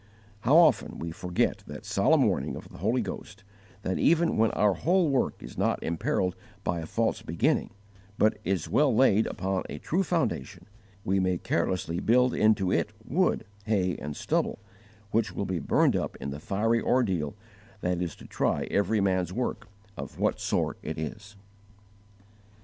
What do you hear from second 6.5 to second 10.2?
by a false beginning, but is well laid upon a true